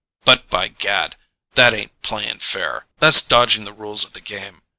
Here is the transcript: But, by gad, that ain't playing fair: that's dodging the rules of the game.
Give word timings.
But, 0.25 0.49
by 0.49 0.67
gad, 0.67 1.15
that 1.53 1.75
ain't 1.75 2.01
playing 2.01 2.39
fair: 2.39 2.87
that's 2.97 3.21
dodging 3.21 3.65
the 3.65 3.71
rules 3.71 4.03
of 4.03 4.13
the 4.13 4.19
game. 4.19 4.63